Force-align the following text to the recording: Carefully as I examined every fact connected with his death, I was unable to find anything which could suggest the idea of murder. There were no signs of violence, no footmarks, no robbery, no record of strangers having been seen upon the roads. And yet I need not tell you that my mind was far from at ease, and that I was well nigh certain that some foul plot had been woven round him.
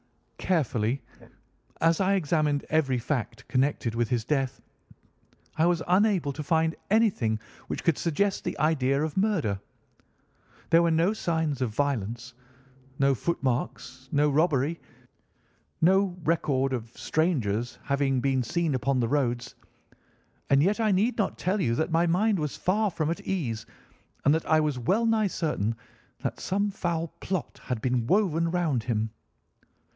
Carefully 0.39 1.03
as 1.79 2.01
I 2.01 2.15
examined 2.15 2.65
every 2.69 2.97
fact 2.97 3.47
connected 3.47 3.93
with 3.93 4.09
his 4.09 4.25
death, 4.25 4.59
I 5.55 5.67
was 5.67 5.83
unable 5.87 6.33
to 6.33 6.41
find 6.43 6.75
anything 6.89 7.39
which 7.67 7.83
could 7.83 7.97
suggest 7.99 8.43
the 8.43 8.57
idea 8.57 9.01
of 9.03 9.15
murder. 9.15 9.61
There 10.71 10.81
were 10.81 10.89
no 10.91 11.13
signs 11.13 11.61
of 11.61 11.69
violence, 11.73 12.33
no 12.97 13.13
footmarks, 13.13 14.09
no 14.11 14.31
robbery, 14.31 14.81
no 15.81 16.17
record 16.23 16.73
of 16.73 16.89
strangers 16.97 17.77
having 17.83 18.19
been 18.19 18.41
seen 18.41 18.73
upon 18.73 18.99
the 18.99 19.07
roads. 19.07 19.53
And 20.49 20.63
yet 20.63 20.79
I 20.79 20.91
need 20.91 21.17
not 21.19 21.37
tell 21.37 21.61
you 21.61 21.75
that 21.75 21.91
my 21.91 22.07
mind 22.07 22.39
was 22.39 22.57
far 22.57 22.89
from 22.89 23.11
at 23.11 23.21
ease, 23.21 23.67
and 24.25 24.33
that 24.33 24.47
I 24.47 24.59
was 24.59 24.79
well 24.79 25.05
nigh 25.05 25.27
certain 25.27 25.75
that 26.21 26.39
some 26.39 26.71
foul 26.71 27.09
plot 27.19 27.61
had 27.65 27.79
been 27.79 28.07
woven 28.07 28.49
round 28.49 28.83
him. 28.85 29.11